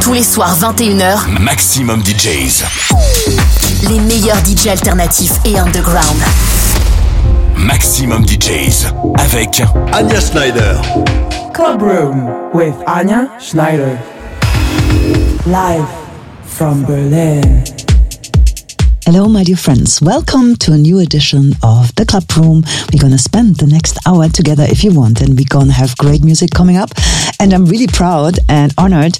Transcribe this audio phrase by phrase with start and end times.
[0.00, 2.64] Tous les soirs 21h, Maxximum DJs.
[3.88, 6.16] Les meilleurs DJs alternatifs et underground.
[7.56, 8.86] Maxximum DJs
[9.18, 10.80] avec Anja Schneider.
[11.52, 13.98] Club Room with Anja Schneider.
[15.46, 15.86] Live
[16.44, 17.62] from Berlin.
[19.04, 20.02] Hello, my dear friends.
[20.02, 22.62] Welcome to a new edition of The Club Room.
[22.92, 25.72] We're going to spend the next hour together if you want, and we're going to
[25.72, 26.90] have great music coming up.
[27.40, 29.18] And I'm really proud and honored.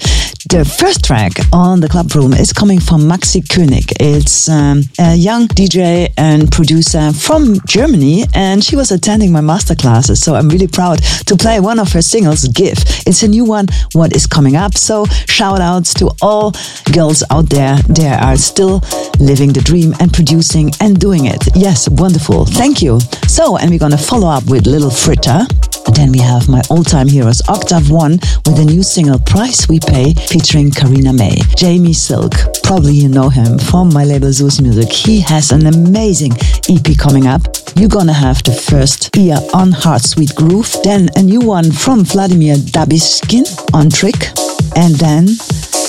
[0.51, 3.93] The first track on The Club Room is coming from Maxi König.
[4.01, 9.75] It's um, a young DJ and producer from Germany, and she was attending my master
[9.75, 10.23] classes.
[10.23, 12.79] So I'm really proud to play one of her singles, Give.
[13.07, 14.77] It's a new one, What is Coming Up.
[14.77, 16.53] So shout outs to all
[16.93, 17.77] girls out there.
[17.89, 18.83] They are still
[19.19, 21.49] living the dream dream and producing and doing it.
[21.55, 22.45] Yes, wonderful.
[22.45, 23.01] Thank you.
[23.27, 25.47] So, and we're going to follow up with Little Fritter.
[25.95, 28.13] Then we have my all-time heroes, Octave One,
[28.47, 31.37] with a new single, Price We Pay, featuring Karina May.
[31.57, 34.93] Jamie Silk, probably you know him from my label Sous Music.
[34.93, 36.33] He has an amazing
[36.69, 37.43] EP coming up.
[37.77, 42.05] You're gonna have the first ear on Heart Sweet Groove, then a new one from
[42.05, 43.45] Vladimir Dubyshkin
[43.75, 44.31] on Trick,
[44.77, 45.29] and then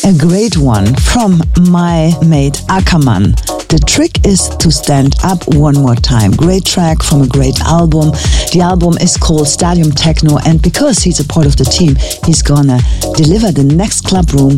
[0.06, 3.36] a great one from my mate Ackerman.
[3.70, 6.32] The trick is to stand up one more time.
[6.32, 8.12] Great track from a great album.
[8.52, 12.42] The album is called Stadium Techno, and because he's a part of the team, he's
[12.42, 12.80] gonna
[13.16, 14.58] deliver the next club room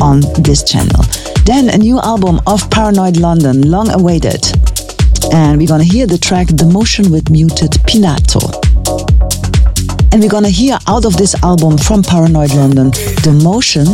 [0.00, 1.04] on this channel.
[1.44, 4.44] Then a new album of Paranoid London, long awaited.
[5.32, 9.21] And we're gonna hear the track The Motion with Mutado Pintado.
[10.12, 12.90] And we're gonna hear out of this album from Paranoid London,
[13.24, 13.86] The Motion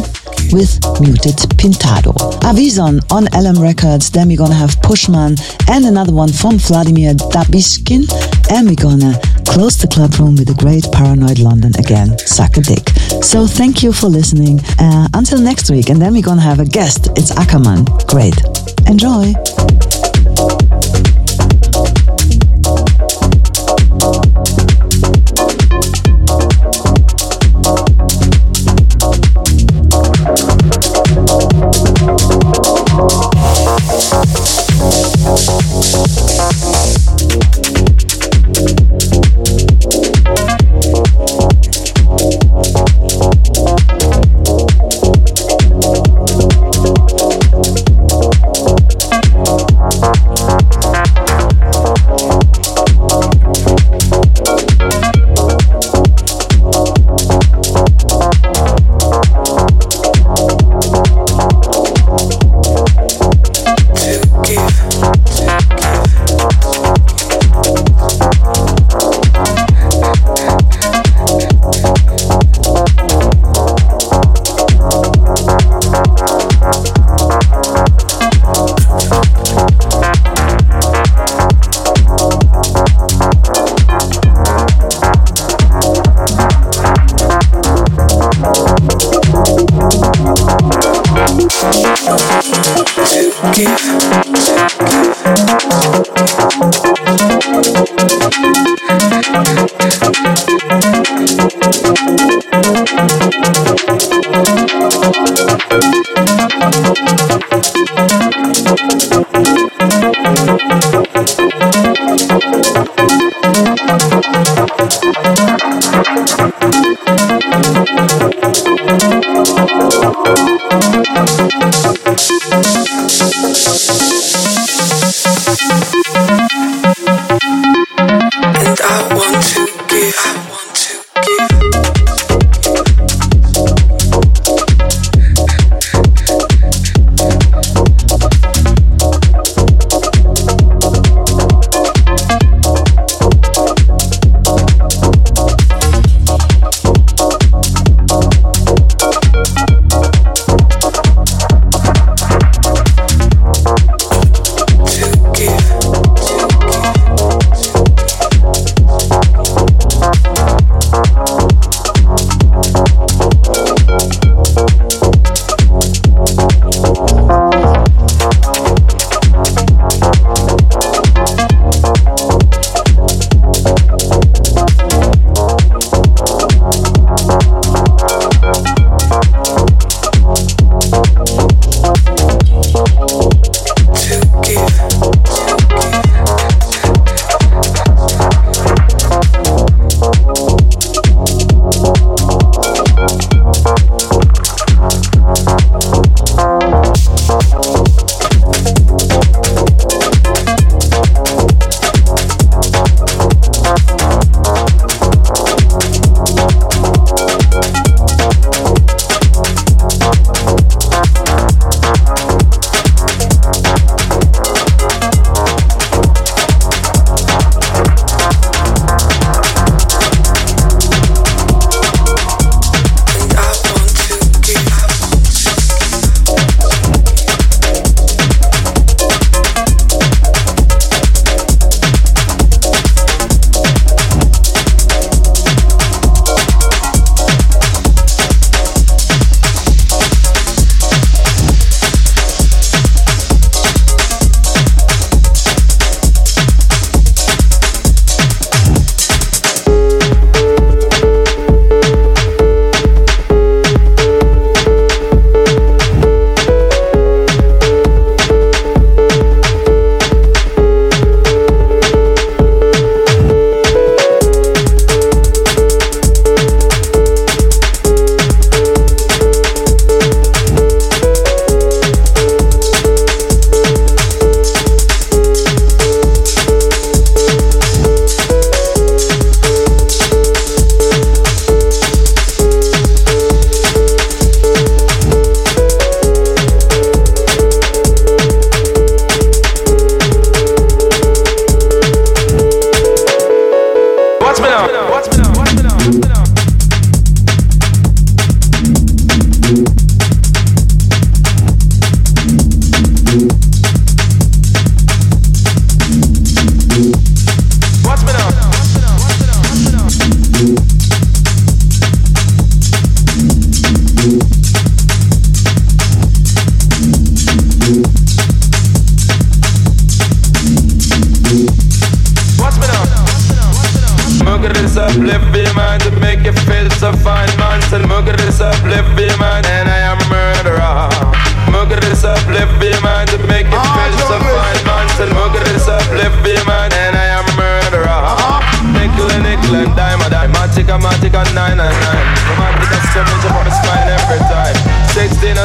[0.51, 2.13] with Mutado Pintado.
[2.43, 5.39] Avison on LM Records, then we're gonna have Pushman
[5.71, 8.11] and another one from Vladimir Dubyshkin,
[8.51, 9.15] and we're gonna
[9.47, 12.89] close the club room with the great Paranoid London again, Suck a Dick.
[13.23, 14.61] So thank you for listening.
[14.79, 17.11] Uh, until next week, and then we're gonna have a guest.
[17.17, 17.85] It's Ackerman.
[18.09, 18.35] Great.
[18.89, 19.35] Enjoy.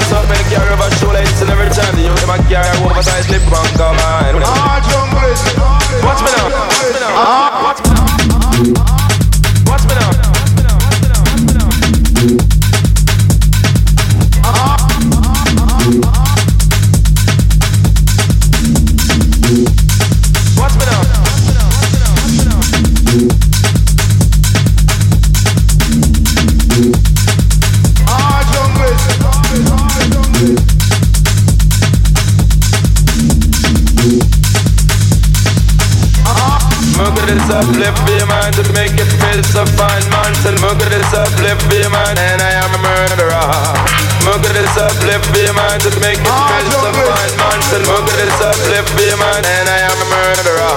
[0.03, 2.67] Dance up and carry over show lights and every time the youth them a carry
[2.83, 4.44] oversized slip and combine.
[4.44, 5.31] Ah, jungle
[6.03, 6.51] Watch me now.
[6.51, 7.13] Watch me now.
[7.15, 7.79] Ah, watch
[8.67, 9.02] me now.
[37.63, 40.31] Uplift your mind to make it feel so fine, man.
[40.44, 43.48] Me good this uplift your mind, and I am a murderer.
[44.27, 47.60] Mugger this uplift your mind to make it ah, feel so fine, man.
[47.63, 50.75] Me good this uplift your mind, and I am a murderer.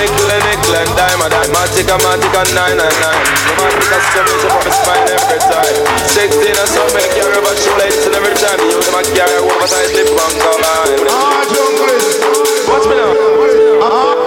[0.00, 3.24] Nickel and nickel and dime and dime, matic and matic and nine and nine.
[3.60, 5.76] Matic and seven, so from spine every time.
[6.10, 9.66] Sixteen and so many carry over shoelaces and every time you them, I carry over
[9.68, 10.88] tight lip and come on.
[11.06, 11.44] Ah,
[12.70, 13.12] Watch me now.
[13.84, 14.19] Ah,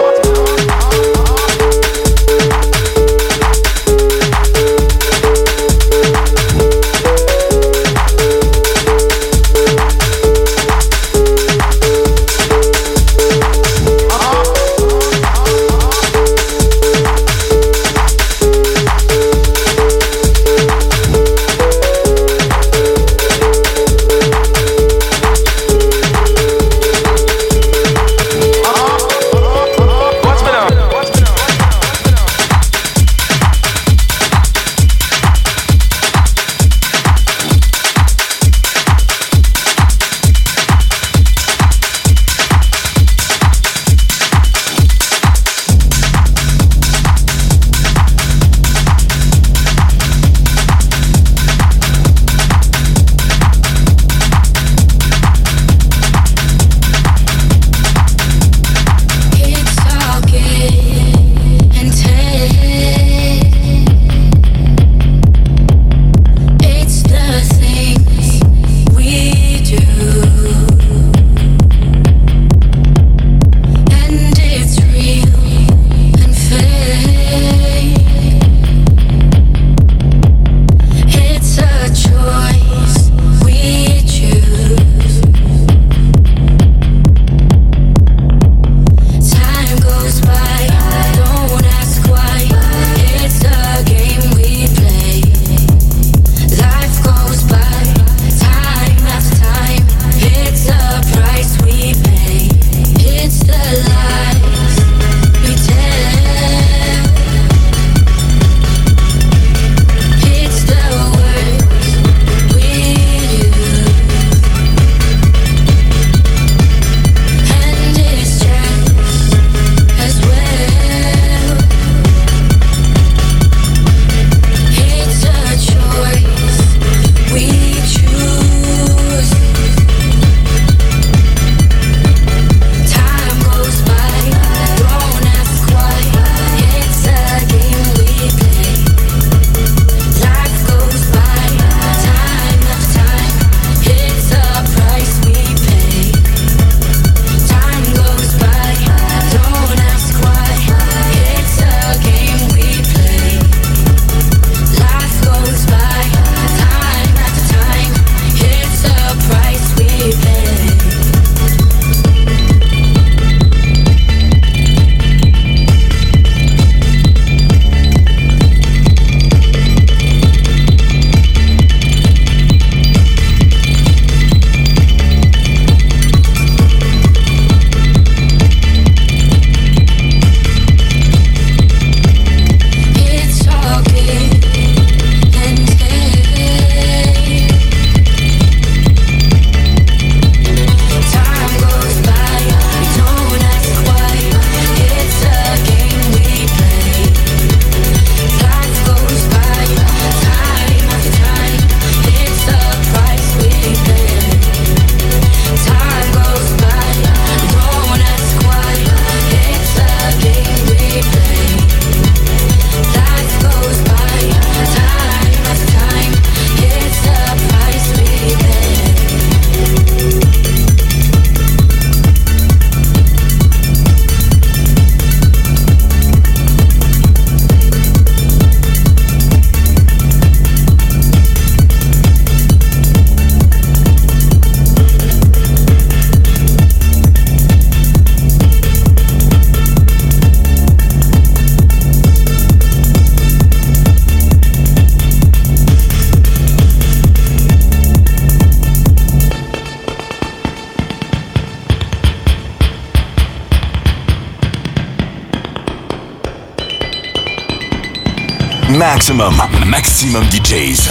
[258.94, 259.34] Maximum,
[259.66, 260.88] maximum DJs.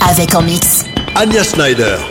[0.00, 0.84] Avec en mix.
[1.14, 2.09] Anya Snyder.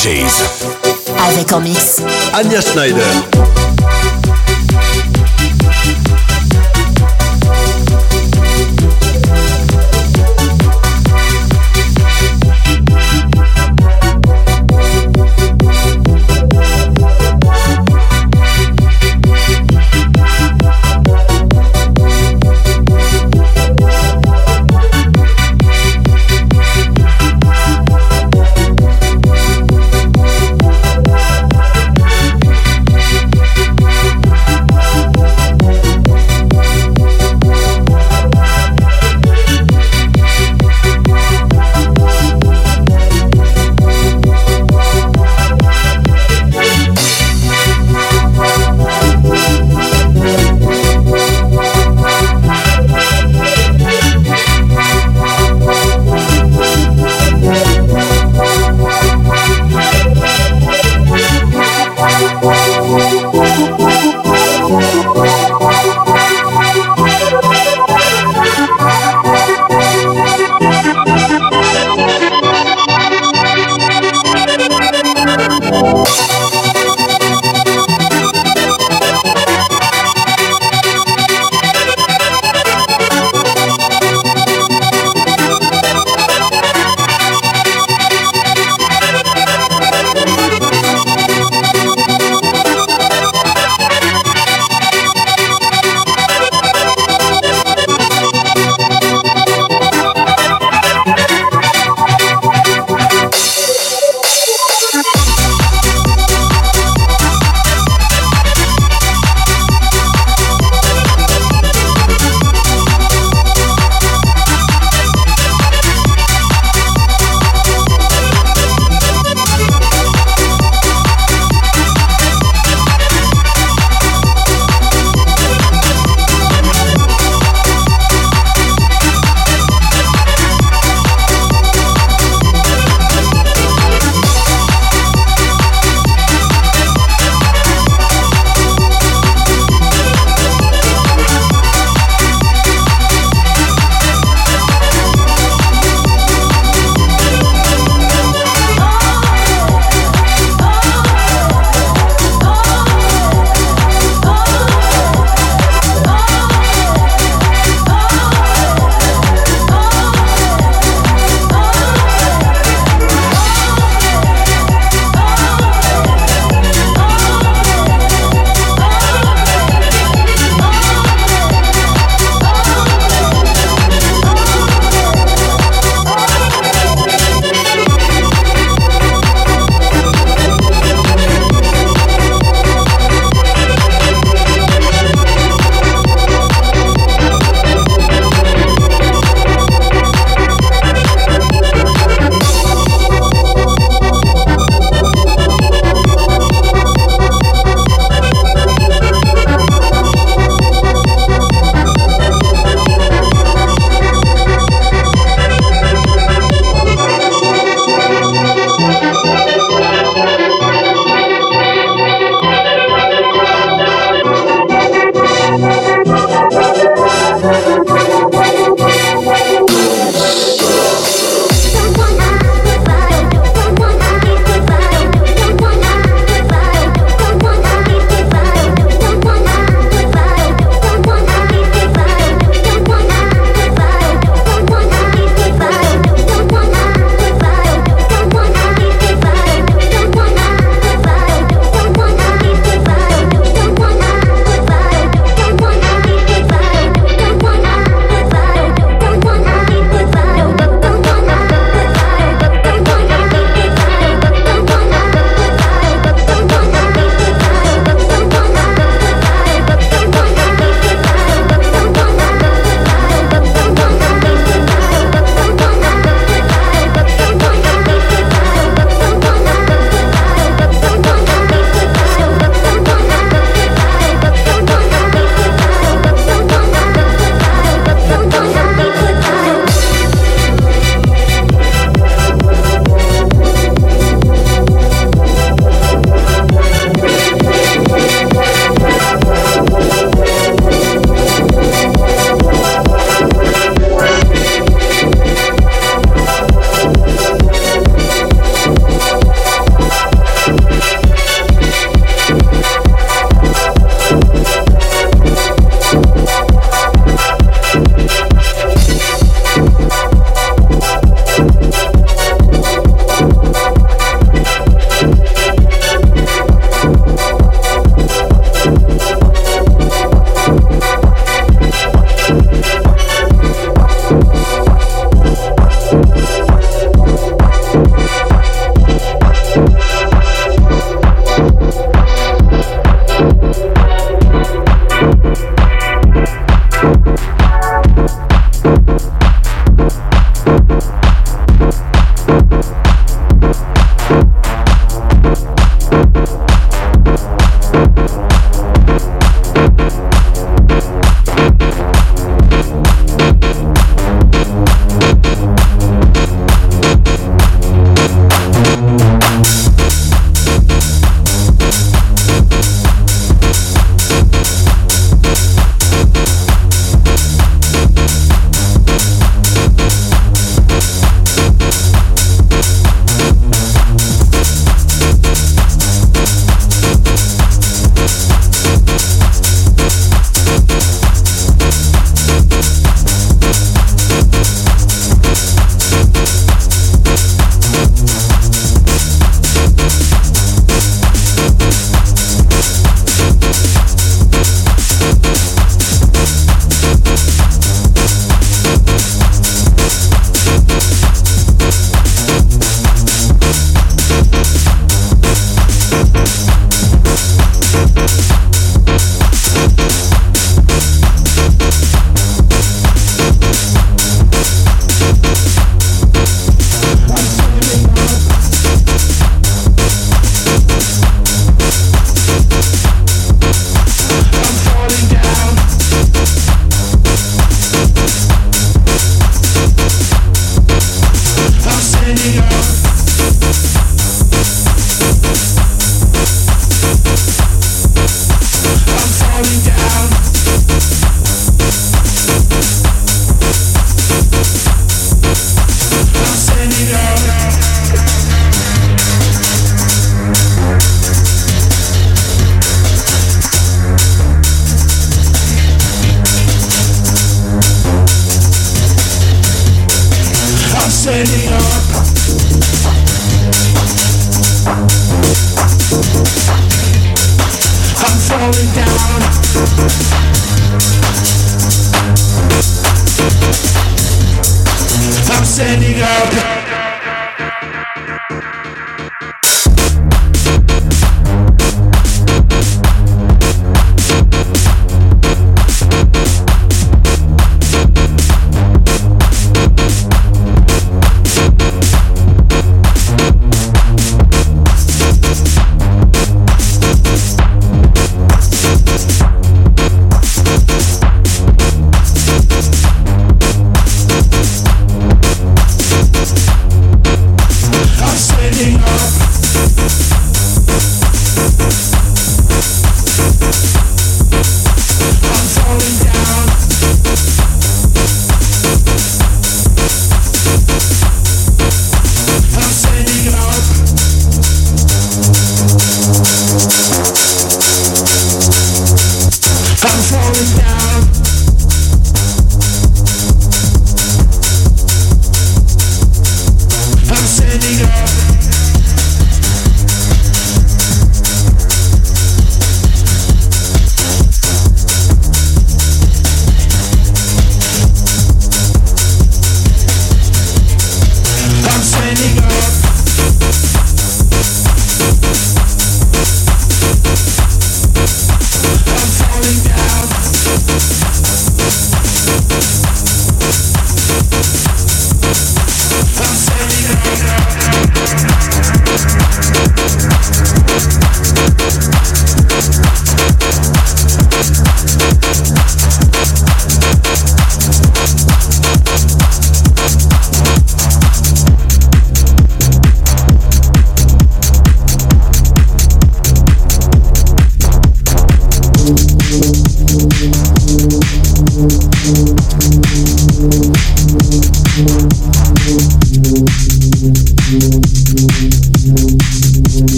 [0.00, 0.44] DJs.
[1.28, 2.00] Avec en mix.
[2.32, 3.39] Anya Schneider.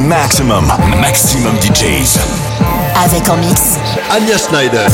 [0.00, 2.18] Maximum, maximum DJs.
[3.04, 3.78] Avec en mix,
[4.10, 4.86] Anya Schneider.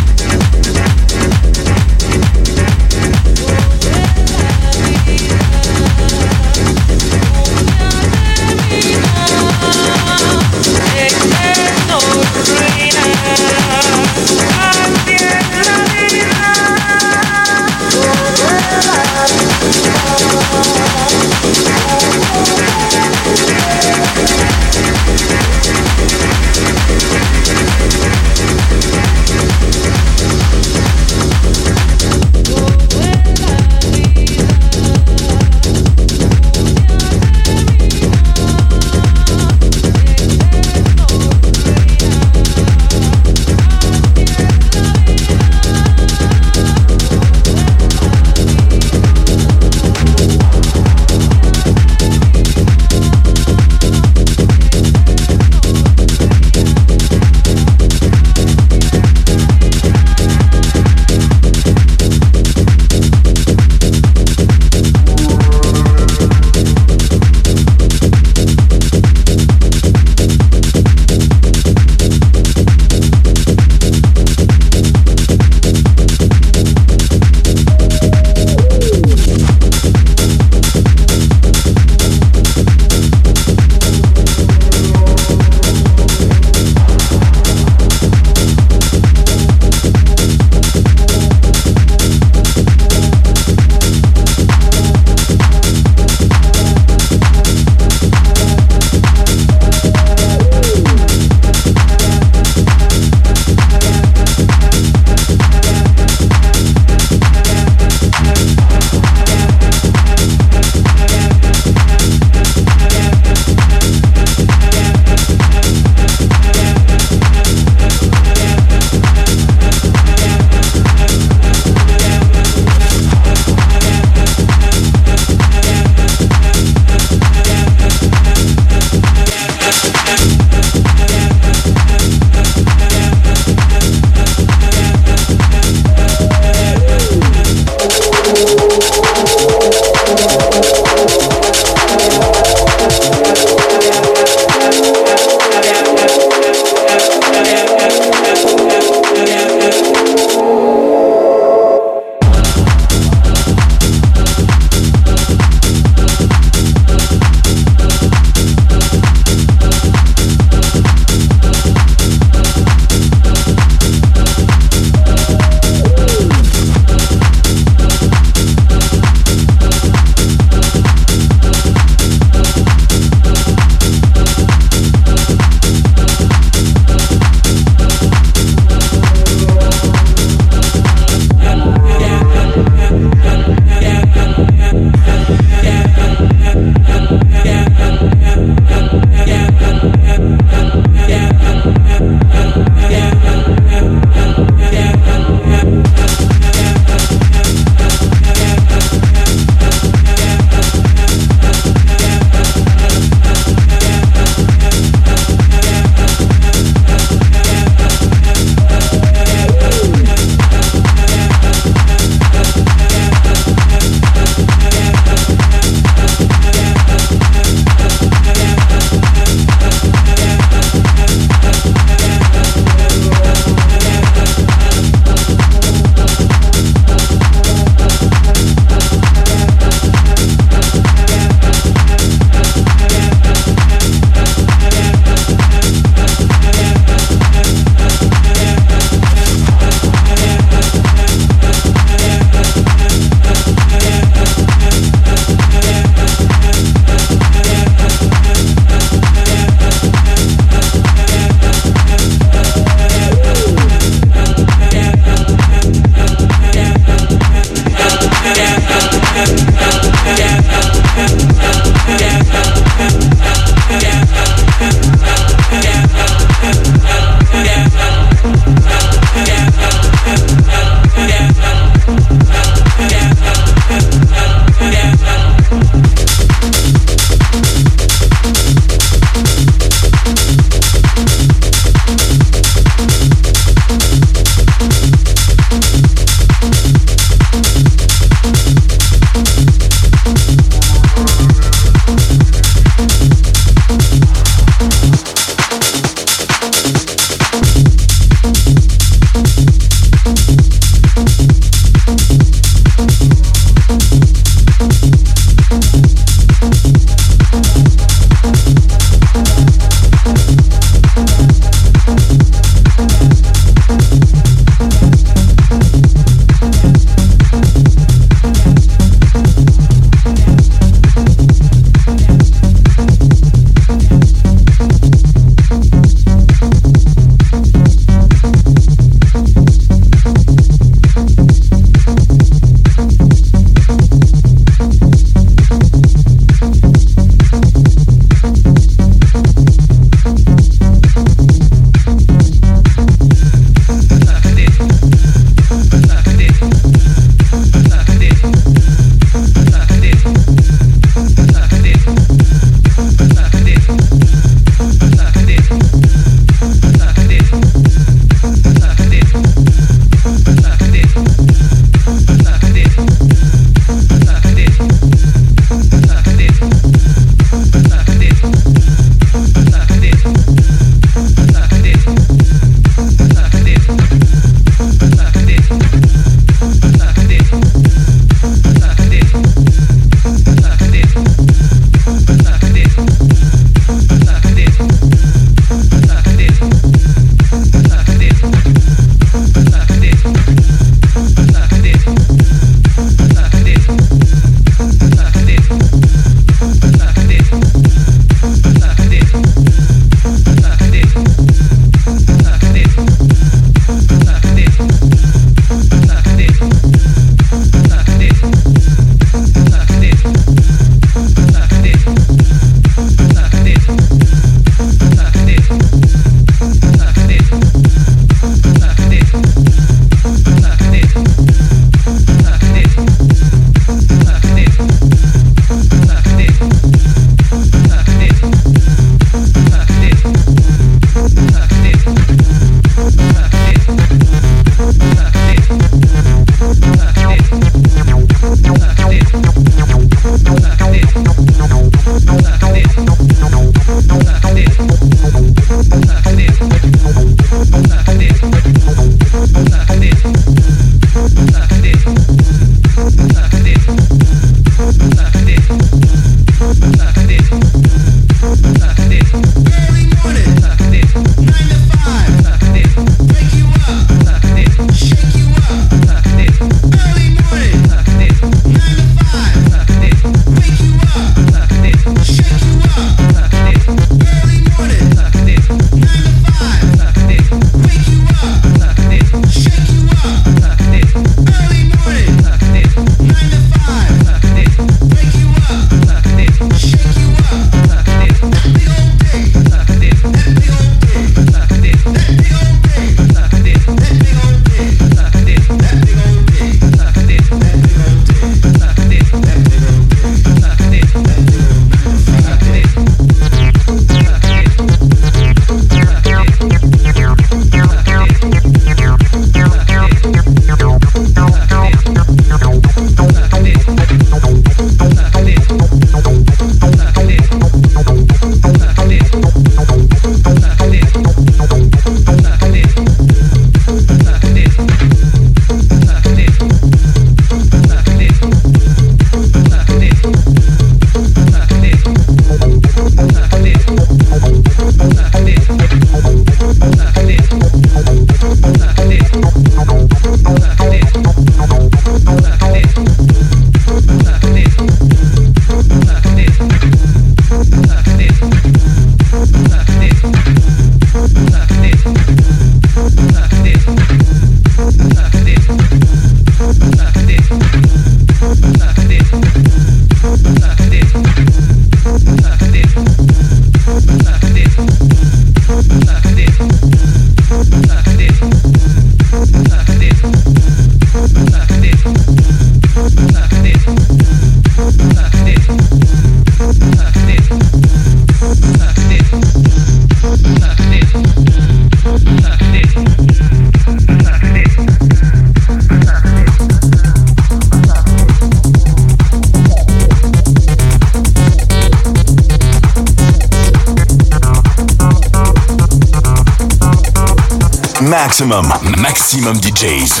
[597.90, 598.46] Maximum,
[598.78, 600.00] maximum DJs.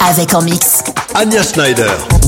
[0.00, 0.82] Avec en mix.
[1.14, 2.23] Anya Schneider.